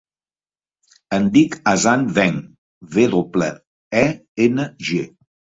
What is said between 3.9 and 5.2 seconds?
e, ena, ge.